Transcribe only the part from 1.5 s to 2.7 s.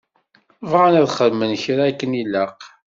kra akken ilaq.